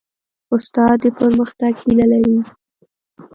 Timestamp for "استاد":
0.55-0.95